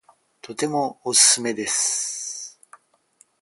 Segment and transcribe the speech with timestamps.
[0.41, 2.59] とてもおすすめです